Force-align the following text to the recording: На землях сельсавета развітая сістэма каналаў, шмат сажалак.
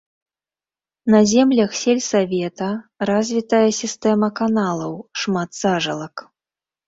На 1.15 1.19
землях 1.31 1.75
сельсавета 1.81 2.69
развітая 3.09 3.69
сістэма 3.81 4.29
каналаў, 4.39 4.93
шмат 5.25 5.49
сажалак. 5.61 6.15